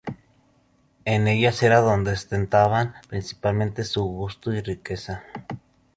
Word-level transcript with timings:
En 1.05 1.27
ellas 1.27 1.61
era 1.61 1.79
donde 1.79 2.13
ostentaban 2.13 2.95
principalmente 3.07 3.83
su 3.83 4.03
gusto 4.03 4.51
y 4.51 4.59
riqueza. 4.61 5.23